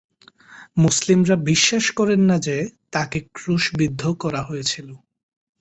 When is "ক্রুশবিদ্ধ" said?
3.33-4.01